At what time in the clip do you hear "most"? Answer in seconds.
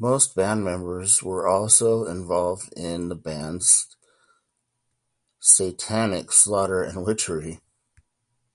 0.00-0.34